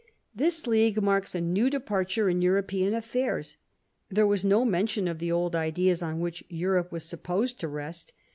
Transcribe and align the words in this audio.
This 0.35 0.65
League 0.65 0.99
marks 0.99 1.35
a 1.35 1.39
new 1.41 1.69
departure 1.69 2.27
in 2.27 2.41
European 2.41 2.95
affairs. 2.95 3.57
There 4.09 4.25
was 4.25 4.43
no 4.43 4.65
mention 4.65 5.07
of 5.07 5.19
the 5.19 5.31
old 5.31 5.55
ideas 5.55 6.01
on 6.01 6.19
which 6.19 6.43
Europe 6.49 6.91
was 6.91 7.03
supposed 7.03 7.59
to 7.59 7.67
rest. 7.67 8.11